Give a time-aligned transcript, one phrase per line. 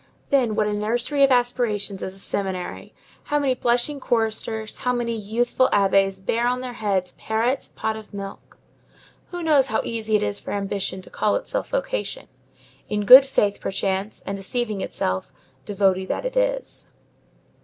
[0.31, 2.91] Then what a nursery of aspirations is a seminary!
[3.25, 8.11] How many blushing choristers, how many youthful abbés bear on their heads Perrette's pot of
[8.11, 8.57] milk!
[9.29, 12.27] Who knows how easy it is for ambition to call itself vocation?
[12.89, 15.31] in good faith, perchance, and deceiving itself,
[15.65, 16.89] devotee that it is.